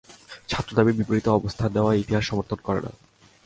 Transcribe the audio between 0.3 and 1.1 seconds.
ছাত্রদাবির